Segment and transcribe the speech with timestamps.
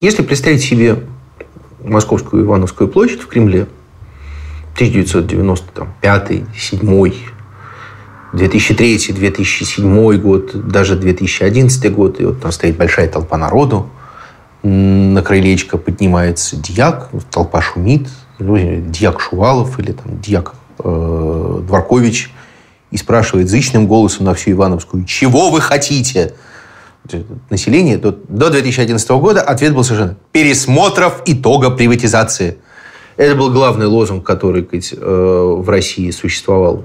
[0.00, 1.04] Если представить себе
[1.84, 3.68] Московскую Ивановскую площадь в Кремле,
[4.74, 7.37] 1995, 7
[8.32, 13.88] 2003, 2007 год, даже 2011 год, и вот там стоит большая толпа народу,
[14.62, 22.32] на крылечко поднимается дьяк, толпа шумит, дьяк Шувалов или там дьяк э, Дворкович
[22.90, 26.34] и спрашивает зычным голосом на всю Ивановскую, чего вы хотите?
[27.48, 32.58] населения, то до 2011 года ответ был совершенно пересмотров итога приватизации.
[33.16, 36.84] Это был главный лозунг, который сказать, э, в России существовал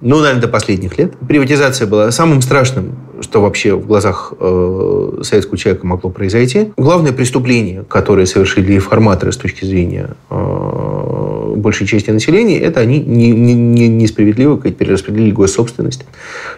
[0.00, 1.14] ну, наверное, до последних лет.
[1.26, 6.72] Приватизация была самым страшным, что вообще в глазах э, советского человека могло произойти.
[6.76, 14.54] Главное преступление, которое совершили реформаторы с точки зрения э, большей части населения, это они несправедливо
[14.54, 16.04] не, не, не перераспределили госсобственность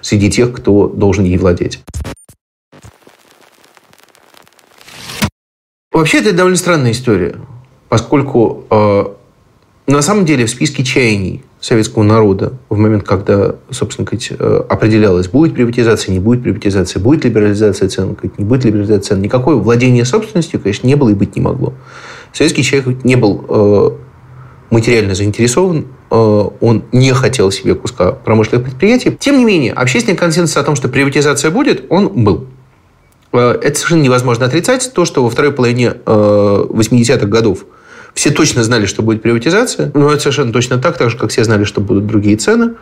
[0.02, 1.82] среди тех, кто должен ей владеть.
[5.92, 7.36] Вообще, это довольно странная история,
[7.88, 9.04] поскольку э,
[9.90, 15.28] на самом деле в списке чаяний советского народа в момент, когда, собственно сказать, э, определялось,
[15.28, 20.60] будет приватизация, не будет приватизация, будет либерализация цен, не будет либерализация цен, никакое владение собственностью,
[20.60, 21.74] конечно, не было и быть не могло.
[22.32, 23.90] Советский человек не был э,
[24.70, 29.16] материально заинтересован, э, он не хотел себе куска промышленных предприятий.
[29.18, 32.46] Тем не менее, общественный консенсус о том, что приватизация будет, он был.
[33.32, 34.92] Это совершенно невозможно отрицать.
[34.92, 37.64] То, что во второй половине 80-х э, годов
[38.14, 41.44] все точно знали, что будет приватизация, но это совершенно точно так, так же, как все
[41.44, 42.74] знали, что будут другие цены,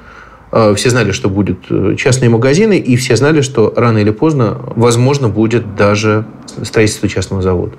[0.53, 1.67] э, все знали, что будут
[1.99, 6.25] частные магазины, и все знали, что рано или поздно, возможно, будет даже
[6.63, 7.77] строительство частного завода.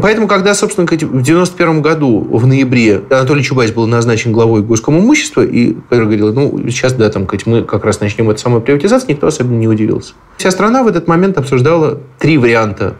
[0.00, 5.74] Поэтому, когда, собственно, в 91 году, в ноябре, Анатолий Чубайс был назначен главой Госкомимущества, и
[5.90, 9.58] который говорил, ну, сейчас, да, там, мы как раз начнем эту самую приватизацию, никто особенно
[9.58, 10.14] не удивился.
[10.38, 12.94] Вся страна в этот момент обсуждала три варианта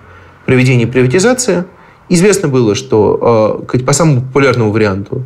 [0.47, 1.65] проведения приватизации.
[2.09, 5.25] Известно было, что э, по самому популярному варианту,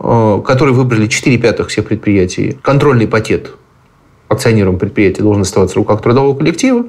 [0.00, 3.52] э, который выбрали 4 пятых всех предприятий, контрольный пакет
[4.28, 6.86] акционером предприятия должен оставаться в руках трудового коллектива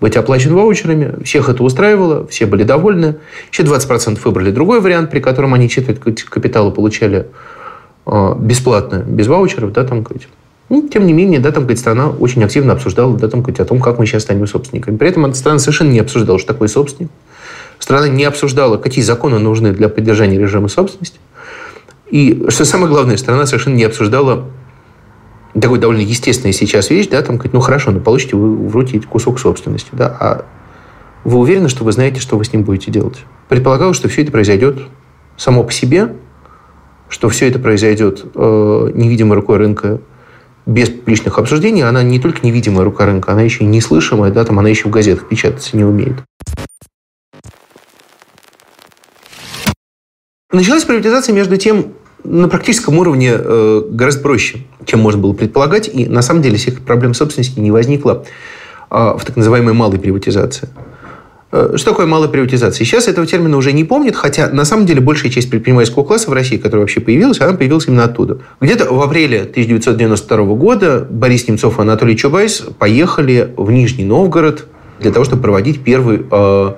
[0.00, 1.22] быть оплачен ваучерами.
[1.24, 3.16] Всех это устраивало, все были довольны.
[3.50, 7.28] Еще 20% выбрали другой вариант, при котором они четверть капитала получали
[8.04, 10.04] а, бесплатно, без ваучеров, да, там.
[10.70, 13.64] Ну, тем не менее, да, там, говорит, страна очень активно обсуждала, да, там, говорить, о
[13.64, 14.96] том, как мы сейчас станем собственниками.
[14.96, 17.10] При этом страна совершенно не обсуждала, что такое собственник.
[17.78, 21.18] Страна не обсуждала, какие законы нужны для поддержания режима собственности.
[22.10, 24.46] И, что самое главное, страна совершенно не обсуждала
[25.60, 29.38] такой довольно естественная сейчас вещь, да, там, ну хорошо, но получите вы в руки кусок
[29.38, 30.44] собственности, да, а
[31.24, 33.24] вы уверены, что вы знаете, что вы с ним будете делать?
[33.48, 34.78] Предполагалось, что все это произойдет
[35.36, 36.14] само по себе,
[37.08, 40.00] что все это произойдет э, невидимой рукой рынка
[40.66, 41.82] без публичных обсуждений.
[41.82, 44.90] Она не только невидимая рука рынка, она еще и неслышимая, да, там она еще в
[44.90, 46.16] газетах печататься не умеет.
[50.52, 55.88] Началась приватизация между тем на практическом уровне э, гораздо проще, чем можно было предполагать.
[55.92, 58.24] И на самом деле всех проблем собственности не возникло
[58.90, 60.68] э, в так называемой малой приватизации.
[61.56, 62.84] Э, что такое малая приватизация?
[62.84, 66.32] Сейчас этого термина уже не помнит, хотя на самом деле большая часть предпринимательского класса в
[66.32, 68.38] России, которая вообще появилась, она появилась именно оттуда.
[68.60, 74.66] Где-то в апреле 1992 года Борис Немцов и Анатолий Чубайс поехали в Нижний Новгород
[74.98, 76.72] для того, чтобы проводить первый э,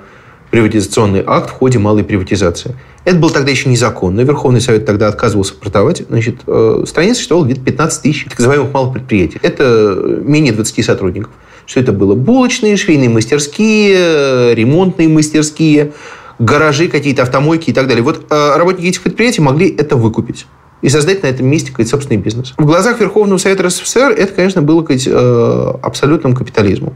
[0.51, 2.77] приватизационный акт в ходе малой приватизации.
[3.07, 4.21] Это был тогда еще незаконно.
[4.21, 6.03] Верховный Совет тогда отказывался продавать.
[6.07, 9.39] Значит, э, в стране существовало где-то 15 тысяч так называемых малых предприятий.
[9.41, 11.31] Это менее 20 сотрудников.
[11.67, 12.15] Что это было?
[12.15, 15.93] Булочные, швейные мастерские, ремонтные мастерские,
[16.39, 18.03] гаражи какие-то, автомойки и так далее.
[18.03, 20.47] Вот э, работники этих предприятий могли это выкупить
[20.83, 22.55] и создать на этом месте какой-то собственный бизнес.
[22.57, 26.95] В глазах Верховного Совета РСФСР это, конечно, было сказать, э, абсолютным капитализмом.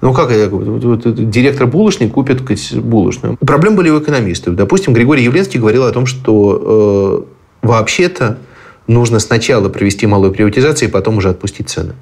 [0.00, 3.36] Ну, как говорю, вот, вот, директор булочной купит сказать, булочную.
[3.38, 4.54] Проблемы были у экономистов.
[4.54, 7.26] Допустим, Григорий Явленский говорил о том, что
[7.62, 8.38] э, вообще-то
[8.86, 11.94] нужно сначала провести малую приватизацию и потом уже отпустить цены.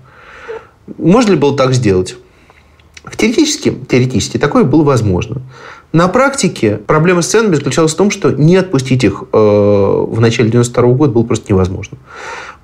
[0.99, 2.17] Можно ли было так сделать?
[3.17, 5.43] Теоретически, теоретически такое было возможно.
[5.93, 10.50] На практике проблема с ценами заключалась в том, что не отпустить их э, в начале
[10.50, 11.99] 92 года было просто невозможно.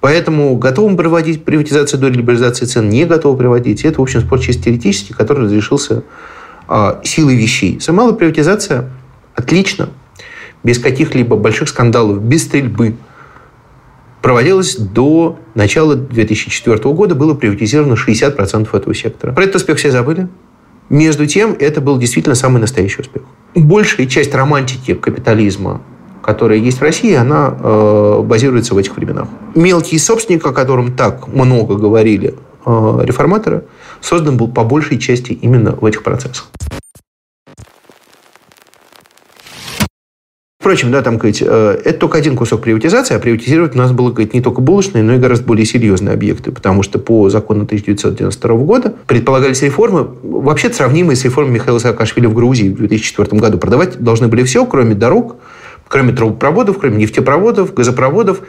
[0.00, 3.84] Поэтому готовым проводить приватизацию до либерализации цен, не готовы проводить.
[3.84, 6.02] Это, в общем, спор чисто теоретический, который разрешился
[6.68, 7.80] э, силой вещей.
[7.80, 8.90] Сама приватизация
[9.36, 9.90] отлично,
[10.64, 12.96] без каких-либо больших скандалов, без стрельбы,
[14.22, 19.32] проводилась до начала 2004 года, было приватизировано 60% этого сектора.
[19.32, 20.28] Про этот успех все забыли.
[20.88, 23.22] Между тем, это был действительно самый настоящий успех.
[23.54, 25.82] Большая часть романтики капитализма,
[26.22, 29.28] которая есть в России, она э, базируется в этих временах.
[29.54, 32.34] Мелкий собственник, о котором так много говорили
[32.64, 33.64] э, реформаторы,
[34.00, 36.48] создан был по большей части именно в этих процессах.
[40.62, 44.12] Впрочем, да, там, говорить, э, это только один кусок приватизации, а приватизировать у нас было,
[44.12, 48.56] говорить, не только булочные, но и гораздо более серьезные объекты, потому что по закону 1992
[48.58, 53.58] года предполагались реформы, вообще сравнимые с реформой Михаила Саакашвили в Грузии в 2004 году.
[53.58, 55.34] Продавать должны были все, кроме дорог,
[55.88, 58.42] кроме трубопроводов, кроме нефтепроводов, газопроводов,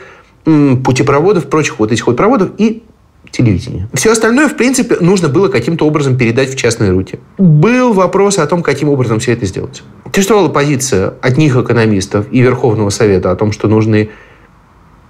[0.44, 2.84] путепроводов, прочих вот этих вот проводов и
[3.32, 3.90] телевидения.
[3.96, 7.18] Все остальное, в принципе, нужно было каким-то образом передать в частные руки.
[7.40, 9.82] Был вопрос о том, каким образом все это сделать.
[10.14, 14.12] Существовала позиция одних экономистов и Верховного Совета о том, что нужны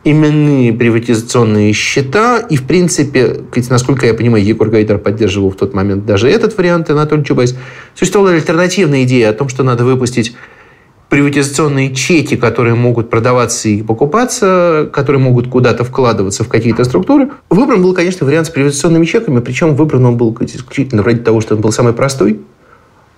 [0.06, 2.40] именные приватизационные счета.
[2.40, 6.90] И, в принципе, насколько я понимаю, Егор Гайдар поддерживал в тот момент даже этот вариант,
[6.90, 7.54] Анатолий Чубайс.
[7.96, 10.38] Существовала альтернативная идея о том, что надо выпустить
[11.10, 17.30] приватизационные чеки, которые могут продаваться и покупаться, которые могут куда-то вкладываться в какие-то структуры.
[17.50, 21.56] Выбран был, конечно, вариант с приватизационными чеками, причем выбран он был исключительно ради того, что
[21.56, 22.40] он был самый простой,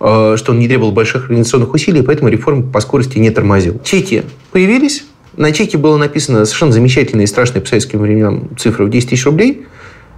[0.05, 3.81] что он не требовал больших организационных усилий, поэтому реформу по скорости не тормозил.
[3.83, 5.03] Чеки появились.
[5.35, 9.25] На чеке было написано совершенно замечательные и страшные по советским временам цифры в 10 тысяч
[9.25, 9.65] рублей.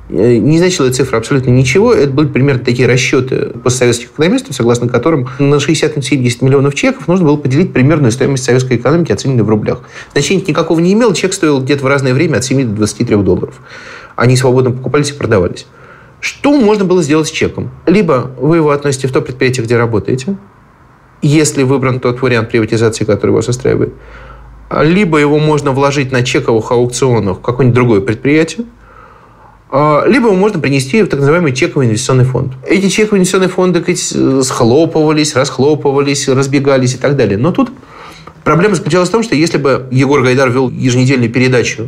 [0.09, 1.93] Э, не значила цифра абсолютно ничего.
[1.93, 7.37] Это были примерно такие расчеты постсоветских экономистов, согласно которым на 60-70 миллионов чеков нужно было
[7.37, 9.81] поделить примерную стоимость советской экономики, оцененную в рублях.
[10.13, 11.13] Значения никакого не имел.
[11.13, 13.55] Чек стоил где-то в разное время от 7 до 23 долларов.
[14.15, 15.65] Они свободно покупались и продавались.
[16.27, 17.71] Что можно было сделать с чеком?
[17.85, 20.35] Либо вы его относите в то предприятие, где работаете,
[21.21, 23.93] если выбран тот вариант приватизации, который вас устраивает,
[24.81, 28.65] либо его можно вложить на чековых аукционах в какое-нибудь другое предприятие,
[29.71, 32.55] а, либо его можно принести в так называемый чековый инвестиционный фонд.
[32.67, 33.95] Эти чековые инвестиционные фонды
[34.43, 37.37] схлопывались, расхлопывались, разбегались и так далее.
[37.37, 37.71] Но тут
[38.43, 41.87] проблема заключалась в том, что если бы Егор Гайдар вел еженедельную передачу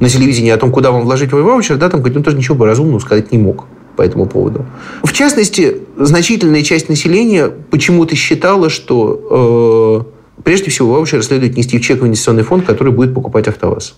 [0.00, 2.66] на телевидении о том, куда вам вложить твой ваучер, да, там он тоже ничего бы
[2.66, 3.66] разумного сказать не мог
[3.96, 4.64] по этому поводу.
[5.02, 10.06] В частности, значительная часть населения почему-то считала, что
[10.38, 13.94] э, прежде всего ваучер следует нести в чековый инвестиционный фонд, который будет покупать АвтоВАЗ.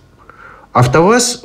[0.72, 1.44] АвтоВАЗ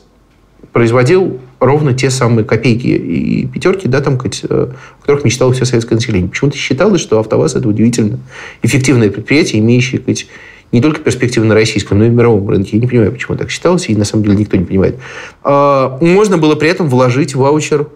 [0.74, 4.70] производил ровно те самые копейки и пятерки, да, там, о
[5.02, 6.30] которых мечтало все советское население.
[6.30, 8.20] Почему-то считалось, что АвтоВАЗ– это удивительно
[8.64, 10.28] эффективное предприятие, имеющее сказать,
[10.72, 12.72] не только перспективы на российском, но и мировом рынке.
[12.74, 15.00] Я не понимаю, почему так считалось, и на самом деле никто не понимает.
[15.44, 17.88] А, можно было при этом вложить ваучер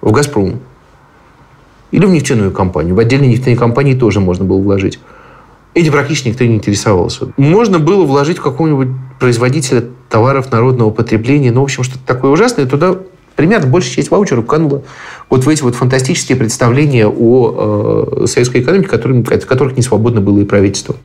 [0.00, 0.60] в «Газпром»
[1.90, 2.94] или в нефтяную компанию.
[2.94, 4.98] В отдельные нефтяные компании тоже можно было вложить.
[5.74, 7.32] Эти практически никто не интересовался.
[7.36, 8.88] Можно было вложить в какого-нибудь
[9.20, 12.96] производителя товаров народного потребления, ну, в общем, что-то такое ужасное, туда
[13.36, 14.82] примерно большая часть ваучеров канула
[15.30, 20.20] вот в эти вот фантастические представления о э, советской экономике, которым, от которых не свободно
[20.20, 20.96] было и правительство.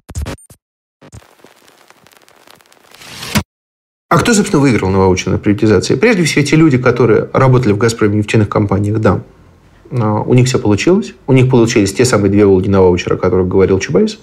[4.10, 5.96] А кто, собственно, выиграл на ваучерной приватизации?
[5.96, 9.20] Прежде всего, те люди, которые работали в «Газпроме» нефтяных компаниях, да.
[9.92, 11.14] А, у них все получилось.
[11.28, 14.18] У них получились те самые две «Волги» на ваучер, о которых говорил Чубайс.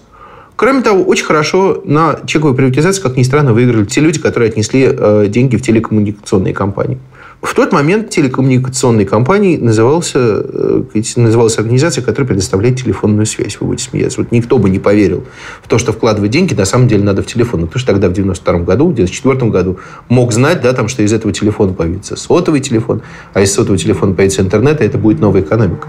[0.56, 4.88] Кроме того, очень хорошо на чековой приватизации, как ни странно, выиграли те люди, которые отнесли
[4.90, 6.98] э, деньги в телекоммуникационные компании.
[7.44, 10.82] В тот момент телекоммуникационной компанией назывался, э,
[11.16, 13.58] называлась организация, которая предоставляет телефонную связь.
[13.60, 14.22] Вы будете смеяться.
[14.22, 15.24] Вот никто бы не поверил
[15.62, 17.60] в то, что вкладывать деньги на самом деле надо в телефон.
[17.60, 19.78] Ну, потому что тогда в 92 году, в 94 году
[20.08, 23.02] мог знать, да, там, что из этого телефона появится сотовый телефон,
[23.34, 25.86] а из сотового телефона появится интернет, и это будет новая экономика.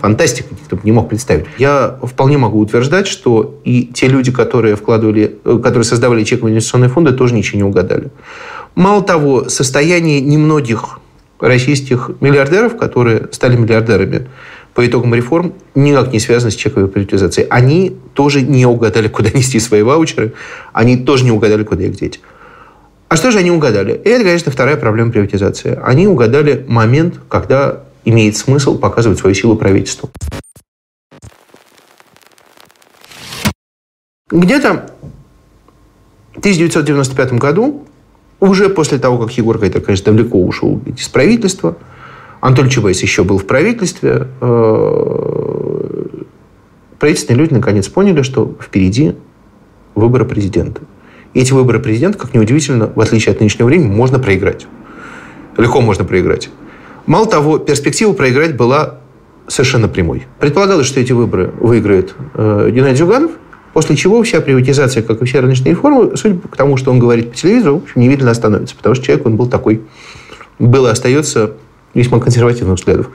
[0.00, 1.46] Фантастика, никто бы не мог представить.
[1.58, 6.88] Я вполне могу утверждать, что и те люди, которые вкладывали, э, которые создавали чековые инвестиционные
[6.88, 8.10] фонды, тоже ничего не угадали.
[8.78, 11.00] Мало того, состояние немногих
[11.40, 14.28] российских миллиардеров, которые стали миллиардерами
[14.72, 17.48] по итогам реформ, никак не связано с чековой приватизацией.
[17.48, 20.34] Они тоже не угадали, куда нести свои ваучеры,
[20.72, 22.20] они тоже не угадали, куда их деть.
[23.08, 23.94] А что же они угадали?
[23.94, 25.76] И это, конечно, вторая проблема приватизации.
[25.82, 30.08] Они угадали момент, когда имеет смысл показывать свою силу правительству.
[34.30, 34.94] Где-то
[36.34, 37.84] в 1995 году
[38.40, 41.76] уже после того, как Егор Гайдар, конечно, далеко ушел из правительства,
[42.40, 46.06] Антон Чубайс еще был в правительстве, э,
[47.00, 49.16] правительственные люди наконец поняли, что впереди
[49.96, 50.82] выборы президента.
[51.34, 54.68] И эти выборы президента, как ни удивительно, в отличие от нынешнего времени, можно проиграть.
[55.56, 56.48] Легко можно проиграть.
[57.06, 59.00] Мало того, перспектива проиграть была
[59.48, 60.26] совершенно прямой.
[60.38, 63.32] Предполагалось, что эти выборы выиграет э, Геннадий Зюганов–
[63.78, 67.30] После чего вся приватизация, как и все рыночные реформы, судя по тому, что он говорит
[67.30, 68.74] по телевизору, в общем, невидно остановится.
[68.74, 69.82] Потому что человек, он был такой,
[70.58, 71.52] был и остается
[71.94, 73.08] весьма консервативных взглядов.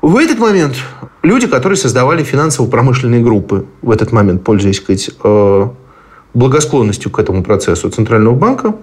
[0.00, 0.74] В этот момент
[1.22, 5.68] люди, которые создавали финансово-промышленные группы, в этот момент, пользуясь сказать, э,
[6.34, 8.74] благосклонностью к этому процессу Центрального банка,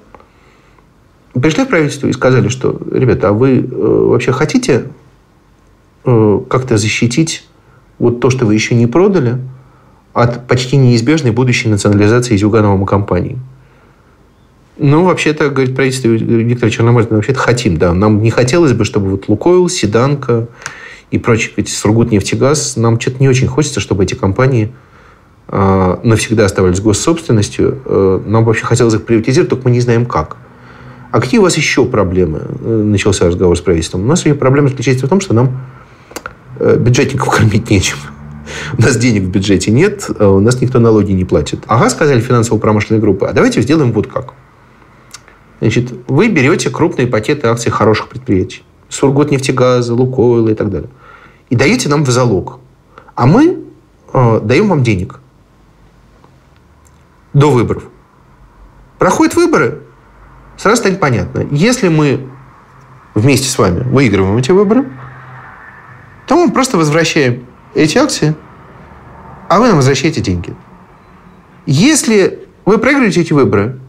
[1.33, 4.85] пришли в правительство и сказали, что, ребята, а вы э, вообще хотите
[6.05, 7.45] э, как-то защитить
[7.97, 9.39] вот то, что вы еще не продали,
[10.13, 13.37] от почти неизбежной будущей национализации Зюганова компании?
[14.77, 17.93] Ну, вообще-то, говорит правительство Виктора Черномырдина, вообще-то хотим, да.
[17.93, 20.47] Нам не хотелось бы, чтобы вот Лукойл, Седанка
[21.11, 24.71] и прочие, эти Сургутнефтегаз, нам что-то не очень хочется, чтобы эти компании
[25.49, 27.81] э, навсегда оставались госсобственностью.
[27.85, 30.37] Э, нам вообще хотелось их приватизировать, только мы не знаем как.
[31.11, 32.43] А какие у вас еще проблемы?
[32.61, 34.03] Э, начался разговор с правительством.
[34.03, 35.59] У нас ее проблема заключается в том, что нам
[36.59, 37.97] э, бюджетников кормить нечем.
[38.77, 41.59] У нас денег в бюджете нет, а у нас никто налоги не платит.
[41.67, 44.33] Ага, сказали финансово-промышленные группы, а давайте сделаем вот как.
[45.59, 48.63] Значит, вы берете крупные пакеты акций хороших предприятий.
[48.87, 50.89] Сургутнефтегаза, Лукойла и так далее.
[51.49, 52.59] И даете нам в залог.
[53.15, 53.59] А мы
[54.13, 55.19] э, даем вам денег.
[57.33, 57.83] До выборов.
[58.97, 59.81] Проходят выборы,
[60.57, 61.45] сразу станет понятно.
[61.51, 62.27] Если мы
[63.13, 64.85] вместе с вами выигрываем эти выборы,
[66.27, 68.35] то мы просто возвращаем эти акции,
[69.47, 70.53] а вы нам возвращаете деньги.
[71.65, 73.79] Если вы проигрываете эти выборы,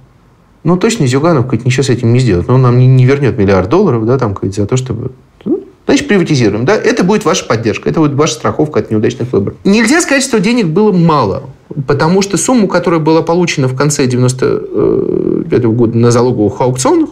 [0.64, 2.48] ну, точно Зюганов говорит, ничего с этим не сделает.
[2.48, 5.12] Но он нам не, не вернет миллиард долларов, да, там, говорит, за то, чтобы...
[5.44, 6.74] Ну, значит, приватизируем, да.
[6.74, 9.56] Это будет ваша поддержка, это будет ваша страховка от неудачных выборов.
[9.64, 11.44] Нельзя сказать, что денег было мало,
[11.86, 17.10] потому что сумму, которая была получена в конце 95 -го года на залоговых аукционах,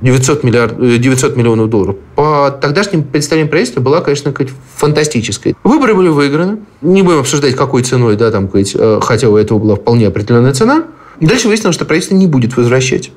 [0.00, 1.96] 900, миллиард, 900 миллионов долларов.
[2.14, 4.32] По тогдашним представлениям правительства была, конечно,
[4.76, 5.56] фантастической.
[5.64, 6.58] Выборы были выиграны.
[6.82, 10.84] Не будем обсуждать, какой ценой, да, там, э, хотя у этого была вполне определенная цена.
[11.20, 13.10] Дальше выяснилось, что правительство не будет возвращать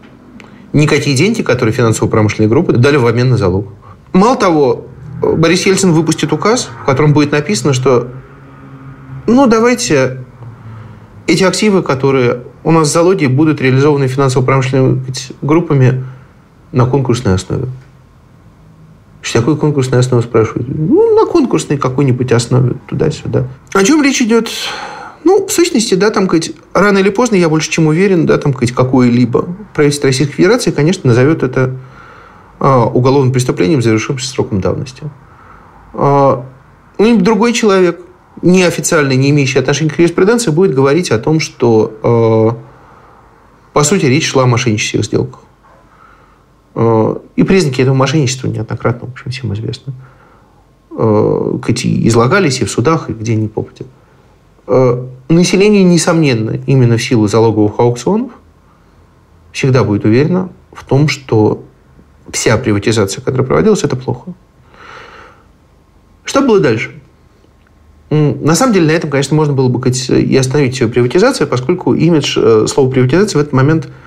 [0.73, 3.67] никакие деньги, которые финансово-промышленные группы дали в обмен на залог.
[4.13, 4.85] Мало того,
[5.21, 8.07] Борис Ельцин выпустит указ, в котором будет написано, что
[9.27, 10.23] ну, давайте
[11.27, 15.03] эти активы, которые у нас в залоге, будут реализованы финансово-промышленными
[15.41, 16.03] группами
[16.71, 17.67] на конкурсной основе.
[19.21, 20.67] Что такое конкурсная основа, спрашивают?
[20.67, 23.47] Ну, на конкурсной какой-нибудь основе, туда-сюда.
[23.73, 24.49] О чем речь идет?
[25.23, 28.53] Ну, в сущности, да, там, сказать, рано или поздно, я больше чем уверен, да, там,
[28.53, 31.77] сказать, какое-либо правительство Российской Федерации, конечно, назовет это
[32.59, 35.03] а, уголовным преступлением, завершившимся сроком давности.
[35.93, 36.43] А,
[36.97, 38.01] ну, другой человек,
[38.41, 42.57] неофициально не имеющий отношения к юриспруденции, будет говорить о том, что, а,
[43.73, 45.41] по сути, речь шла о мошеннических сделках.
[46.81, 49.93] А, и признаки этого мошенничества неоднократно, в общем, всем известны.
[50.89, 53.87] А, излагались и в судах, и где ни попадет.
[54.67, 58.31] Э, население, несомненно, именно в силу залоговых аукционов,
[59.51, 61.63] всегда будет уверено в том, что
[62.31, 64.33] вся приватизация, которая проводилась, это плохо.
[66.23, 66.95] Что было дальше?
[68.09, 72.37] На самом деле, на этом, конечно, можно было бы и остановить всю приватизацию, поскольку имидж
[72.41, 73.87] э, слова приватизация в этот момент–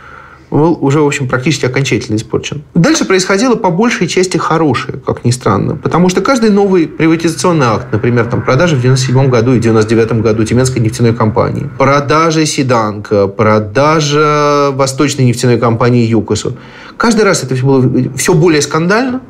[0.54, 2.62] был уже, в общем, практически окончательно испорчен.
[2.74, 5.76] Дальше происходило по большей части хорошее, как ни странно.
[5.76, 10.44] Потому что каждый новый приватизационный акт, например, там, продажи в 97 году и 99 году
[10.44, 16.56] Тюменской нефтяной компании, продажа Седанка, продажа Восточной нефтяной компании Юкосу.
[16.96, 17.84] Каждый раз это было
[18.16, 19.22] все более скандально,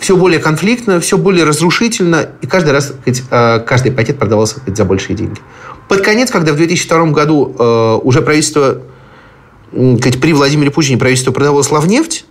[0.00, 5.14] все более конфликтно, все более разрушительно, и каждый раз э, каждый пакет продавался за большие
[5.14, 5.38] деньги.
[5.88, 8.78] Под конец, когда в 2002 году э, уже правительство
[9.72, 12.24] сказать, при Владимире Путине правительство продавало Славнефть,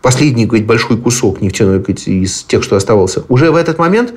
[0.00, 4.14] последний сказать, большой кусок нефтяной сказать, из тех, что оставался, уже в этот момент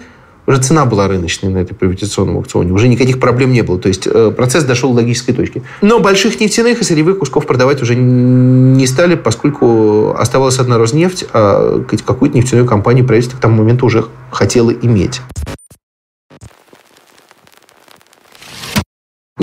[0.47, 2.71] уже цена была рыночной на этой приватизационном аукционе.
[2.71, 3.79] Уже никаких проблем не было.
[3.79, 5.63] То есть э, процесс дошел до логической точки.
[5.81, 11.83] Но больших нефтяных и сырьевых кусков продавать уже не стали, поскольку оставалась одна Роснефть, а
[12.05, 15.21] какую-то нефтяную компанию правительство к тому моменту уже хотело иметь.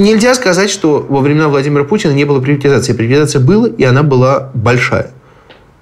[0.02, 2.92] Нельзя сказать, что во времена Владимира Путина не было приватизации.
[2.92, 5.12] Приватизация была, и она была большая.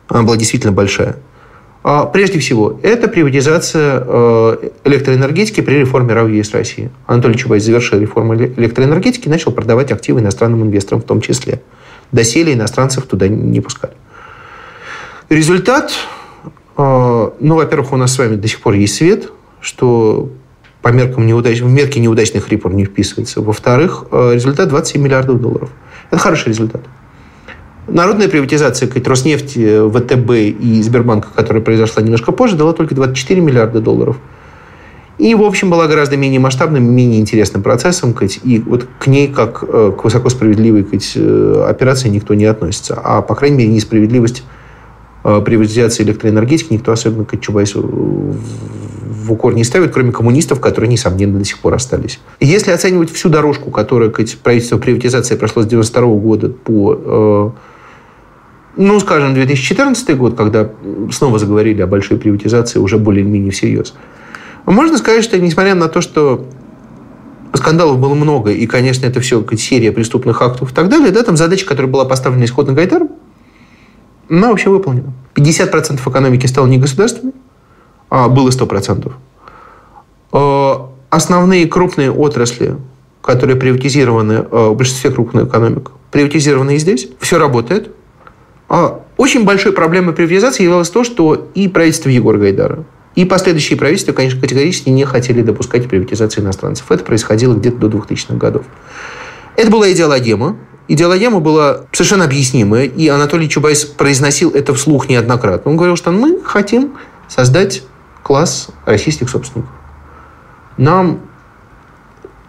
[0.09, 1.17] Она была действительно большая.
[1.83, 6.91] А прежде всего, это приватизация э, электроэнергетики при реформе РАО ЕС России.
[7.07, 11.63] Анатолий Чубайс завершил реформу электроэнергетики и начал продавать активы иностранным инвесторам в том числе.
[12.13, 13.95] Доселе иностранцев туда не пускали.
[15.31, 15.93] Результат,
[16.77, 19.31] э, ну, во-первых, у нас с вами до сих пор есть свет,
[19.63, 20.29] что
[20.83, 23.43] по меркам неудач, в мерки неудачных реформ не вписывается.
[23.43, 25.71] Во-вторых, э, результат 27 миллиардов долларов.
[26.11, 26.83] Это хороший результат.
[27.87, 30.31] Народная приватизация как Роснефти, ВТБ
[30.63, 34.17] и Сбербанка, которая произошла немножко позже, дала только 24 миллиарда долларов.
[35.19, 38.17] И, в общем, была гораздо менее масштабным, менее интересным процессом.
[38.43, 42.99] И вот к ней, как э, к высокосправедливой э, операции, никто не относится.
[43.03, 44.45] А, по крайней мере, несправедливость
[45.23, 48.35] приватизации электроэнергетики никто особенно к Чубайсу
[49.31, 52.21] в укор не ставят, кроме коммунистов, которые, несомненно, до сих пор остались.
[52.41, 57.55] Если оценивать всю дорожку, которую правительство приватизации прошло с 92 года по,
[58.77, 60.71] э, ну, скажем, 2014 год, когда
[61.13, 63.95] снова заговорили о большой приватизации уже более-менее всерьез,
[64.67, 66.47] можно сказать, что несмотря на то, что
[67.55, 71.37] скандалов было много, и, конечно, это все серия преступных актов и так далее, да, там
[71.37, 73.11] задача, которая была поставлена исходно Гайдаром,
[74.29, 75.13] она вообще выполнена.
[75.35, 77.50] 50% экономики стало не государственной, а
[78.11, 79.13] было 100%.
[80.33, 82.77] А, основные крупные отрасли,
[83.23, 87.09] которые приватизированы а, в большинстве крупных экономик, приватизированы и здесь.
[87.21, 87.91] Все работает.
[88.69, 92.85] А, очень большой проблемой приватизации являлось то, что и правительство Егора Гайдара,
[93.17, 96.91] и последующие правительства, конечно, категорически не хотели допускать приватизации иностранцев.
[96.91, 98.65] Это происходило где-то до 2000-х годов.
[99.57, 100.57] Это была идеологема.
[100.87, 105.71] Идеологема была совершенно объяснимая, и Анатолий Чубайс произносил это вслух неоднократно.
[105.71, 106.93] Он говорил, что мы хотим
[107.29, 107.83] создать
[108.31, 109.73] класс российских собственников.
[110.77, 111.23] Нам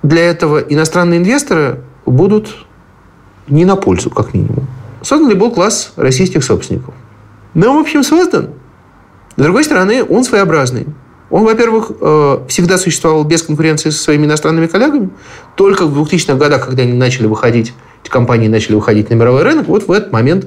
[0.04, 2.56] для этого иностранные инвесторы будут
[3.48, 4.68] не на пользу, как минимум.
[5.02, 6.94] Создан ли был класс российских собственников?
[7.56, 8.52] Но, в общем, создан.
[9.36, 10.86] С другой стороны, он своеобразный.
[11.32, 15.10] Он, во-первых, э, всегда существовал без конкуренции со своими иностранными коллегами.
[15.56, 17.74] Только в 2000-х годах, когда они начали выходить,
[18.04, 20.46] эти компании начали выходить на мировой рынок, вот в этот момент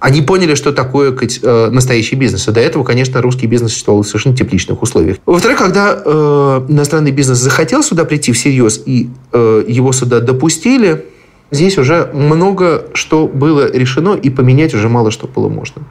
[0.00, 2.48] они поняли, что такое э, настоящий бизнес.
[2.48, 5.16] И до этого, конечно, русский бизнес существовал в совершенно тепличных условиях.
[5.26, 11.06] Во-вторых, когда э, иностранный бизнес захотел сюда прийти всерьез, и его сюда допустили,
[11.50, 15.82] здесь уже много что было решено, и поменять уже мало что было можно.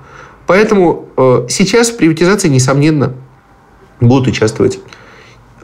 [0.47, 3.13] Поэтому э, сейчас в приватизации, несомненно,
[3.99, 4.79] будут участвовать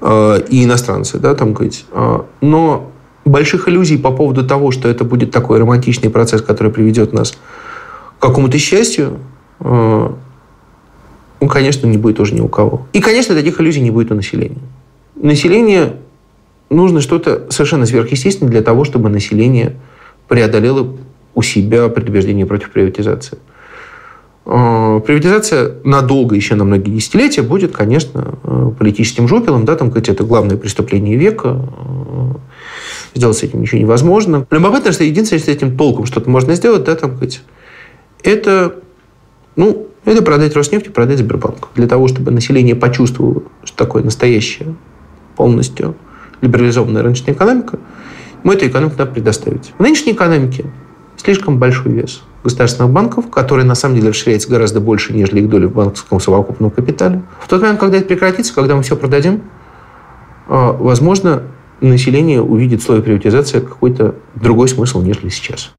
[0.02, 1.86] э, и иностранцы, да, там говорить.
[1.94, 2.92] Э, но
[3.24, 7.38] больших иллюзий по поводу того, что это будет такой романтичный процесс, который приведет нас
[8.24, 9.20] какому-то счастью,
[9.60, 10.10] э,
[11.42, 12.88] ну, конечно, не будет уже ни у кого.
[12.94, 14.62] И, конечно, таких иллюзий не будет у населения.
[15.16, 15.98] Население
[16.70, 19.76] нужно что-то совершенно сверхъестественное для того, чтобы население
[20.30, 20.96] преодолело
[21.36, 23.40] у себя предубеждение против приватизации.
[24.46, 29.66] Э, приватизация надолго, еще на многие десятилетия, будет, конечно, э, политическим жупелом.
[29.66, 31.60] Да, там, говорить, это главное преступление века.
[33.16, 34.48] Сделать с этим ничего невозможно.
[34.50, 37.42] Любопытно, что единственное, что с этим толком что-то можно сделать, да, там, говорить,
[38.24, 38.76] это,
[39.56, 41.70] ну, это продать Роснефть и продать Сбербанк.
[41.76, 44.76] Для того, чтобы население почувствовало, что такое настоящая,
[45.36, 45.96] полностью
[46.42, 47.80] либерализованная рыночная экономика,
[48.44, 49.74] мы эту экономику надо предоставить.
[49.78, 50.66] В нынешней экономике
[51.18, 55.66] слишком большой вес государственных банков, который на самом деле расширяется гораздо больше, нежели их доли
[55.66, 57.22] в банковском совокупном капитале.
[57.40, 59.44] В тот момент, когда это прекратится, когда мы все продадим,
[60.50, 61.44] а, возможно,
[61.80, 65.72] население увидит в слове приватизация какой-то другой смысл, нежели сейчас.